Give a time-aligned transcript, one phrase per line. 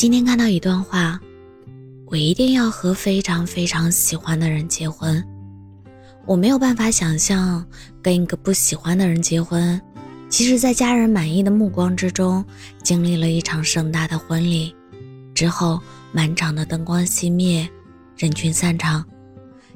[0.00, 1.20] 今天看到一段话，
[2.06, 5.22] 我一定要和非常非常喜欢的人结婚。
[6.24, 7.62] 我没有办法想象
[8.00, 9.78] 跟一个不喜欢的人结婚，
[10.30, 12.42] 即使在家人满意的目光之中，
[12.82, 14.74] 经历了一场盛大的婚礼
[15.34, 15.78] 之后，
[16.12, 17.68] 满场的灯光熄灭，
[18.16, 19.04] 人群散场，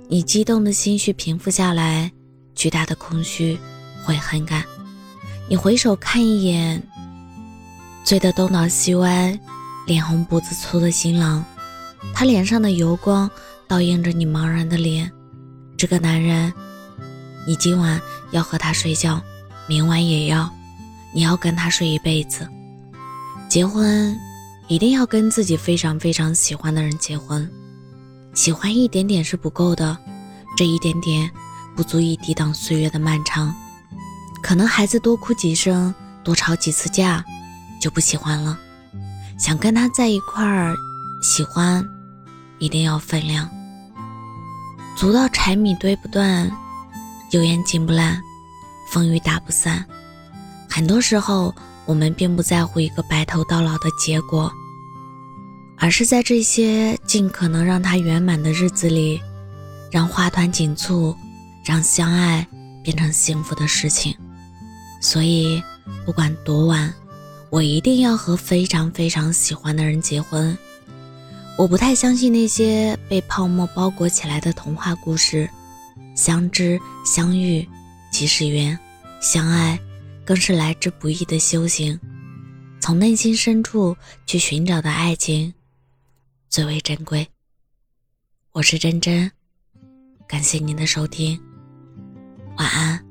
[0.09, 2.11] 你激动的心绪平复下来，
[2.55, 3.59] 巨大的空虚、
[4.03, 4.65] 悔恨感，
[5.51, 6.83] 你回首看一眼，
[8.05, 9.39] 醉得东倒西歪。
[9.87, 11.45] 脸红脖子粗的新郎，
[12.15, 13.31] 他脸上的油光
[13.69, 15.11] 倒映着你茫然的脸。
[15.77, 16.53] 这个男人，
[17.47, 19.21] 你今晚要和他睡觉，
[19.69, 20.51] 明晚也要，
[21.15, 22.49] 你要跟他睡一辈子。
[23.49, 24.19] 结婚
[24.69, 27.49] 一定要跟自己非常非常喜欢的人结婚。
[28.33, 29.97] 喜欢一点点是不够的，
[30.57, 31.31] 这一点点
[31.77, 33.55] 不足以抵挡岁月的漫长。
[34.43, 35.95] 可能孩子多哭几声，
[36.25, 37.23] 多吵几次架，
[37.81, 38.59] 就不喜欢了。
[39.45, 40.75] 想跟他在一块儿，
[41.21, 41.87] 喜欢
[42.59, 43.47] 一定要分量，
[44.97, 46.51] 足到柴米堆不断，
[47.31, 48.19] 油盐进不烂，
[48.91, 49.85] 风雨打不散。
[50.71, 54.51] 很多时候，我们并不在乎一个白头到老的结果，
[55.77, 59.21] 而是在这些尽可能让它圆满的日子里，
[59.93, 61.15] 让花团锦簇，
[61.67, 62.49] 让相爱
[62.83, 64.17] 变成幸福的事情。
[65.03, 65.63] 所以，
[66.07, 66.91] 不管多晚。
[67.51, 70.57] 我一定要和非常非常喜欢的人结婚。
[71.57, 75.49] 我不太相信那些被泡沫包裹起来的童话故事，
[76.17, 77.67] 相知相遇
[78.11, 78.77] 即是缘，
[79.21, 79.79] 相爱
[80.25, 81.99] 更是来之不易的修行。
[82.81, 85.55] 从内心深处去寻找的爱情，
[86.49, 87.27] 最为珍贵。
[88.53, 89.31] 我是真真，
[90.27, 91.41] 感谢您的收听，
[92.57, 93.04] 晚安。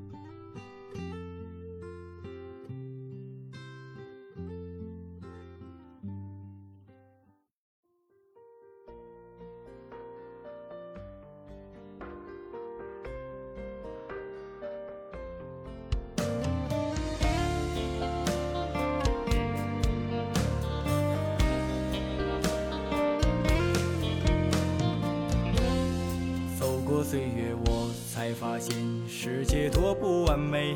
[27.14, 28.76] 岁月，我才发现
[29.08, 30.76] 世界多不完美，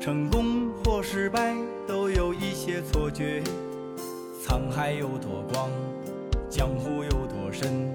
[0.00, 1.54] 成功或失败
[1.86, 3.40] 都有一些错觉。
[4.44, 5.70] 沧海有多广，
[6.50, 7.88] 江湖有多深，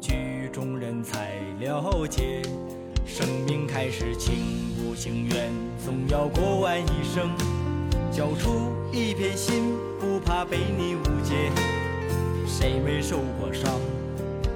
[0.00, 2.40] 剧中人才了解。
[3.04, 4.34] 生命开始，情
[4.78, 5.52] 不情愿，
[5.84, 7.28] 总要过完一生。
[8.10, 11.52] 交出一片心，不怕被你误解。
[12.46, 13.78] 谁没受过伤？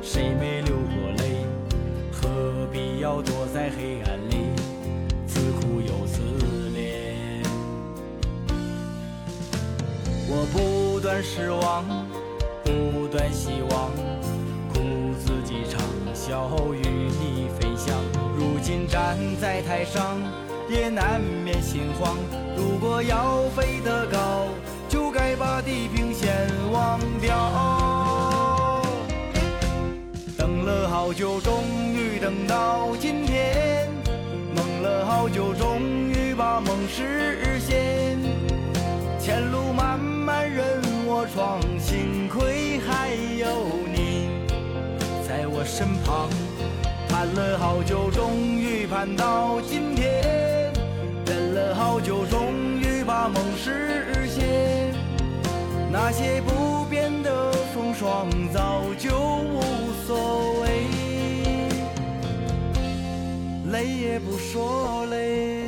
[0.01, 1.08] 谁没流过？
[3.09, 4.37] 要躲在黑暗里，
[5.27, 6.21] 自苦又自
[6.77, 7.43] 怜。
[10.29, 11.87] 我不断失望，
[12.63, 13.91] 不断希望，
[14.69, 15.81] 苦自己尝，
[16.13, 17.97] 笑与你分享。
[18.37, 20.19] 如今站在台上，
[20.69, 22.15] 也难免心慌。
[22.59, 24.49] 如果要飞得高，
[24.87, 27.33] 就该把地平线忘掉。
[30.37, 31.58] 等了好久，终。
[32.29, 33.89] 等到今天，
[34.55, 35.81] 梦了好久，终
[36.11, 38.19] 于把梦实现。
[39.19, 43.09] 前路漫漫任我闯，幸亏还
[43.39, 43.47] 有
[43.95, 44.29] 你
[45.27, 46.29] 在我身旁。
[47.09, 50.71] 盼了好久，终于盼到今天，
[51.25, 54.93] 忍了好久，终于把梦实现。
[55.91, 59.63] 那些不变的风霜，早就无
[60.07, 60.48] 所
[63.79, 65.68] 累也不说累。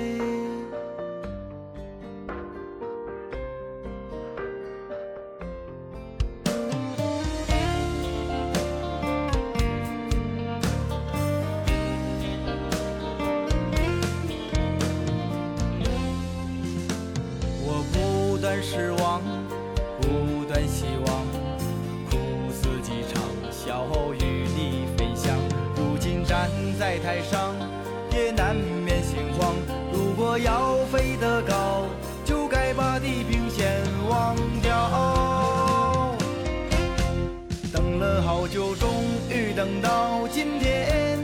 [39.61, 41.19] 等到今天；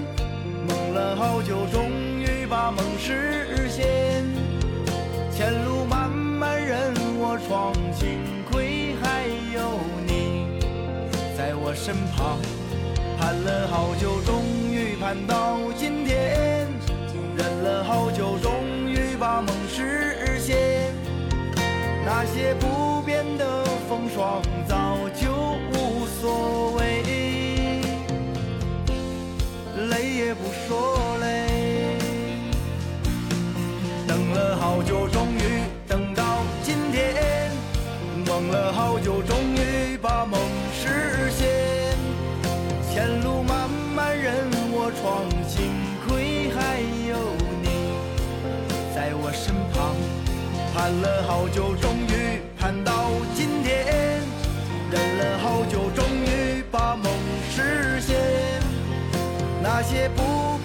[0.68, 1.88] 梦了好久，终
[2.20, 4.26] 于把梦实现。
[5.32, 8.18] 前路漫漫任我闯，幸
[8.52, 9.24] 亏还
[9.54, 10.60] 有你
[11.34, 12.36] 在我身旁。
[13.18, 16.68] 盼了好久，终于盼到今天。
[17.38, 18.52] 忍了好久，终
[18.86, 20.92] 于把梦实现。
[22.04, 22.65] 那些不
[38.36, 40.38] 等了好久，终于把梦
[40.70, 41.48] 实现。
[42.92, 44.34] 前路漫漫任
[44.70, 45.72] 我闯，幸
[46.06, 46.76] 亏还
[47.08, 47.16] 有
[47.62, 47.96] 你
[48.94, 49.96] 在我身旁。
[50.74, 54.20] 盼了好久，终于盼到今天，
[54.90, 57.10] 忍了好久，终于把梦
[57.50, 58.18] 实现。
[59.62, 60.55] 那些不。